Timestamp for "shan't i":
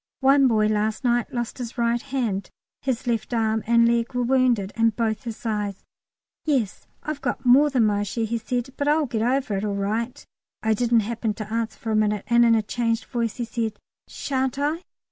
14.07-14.81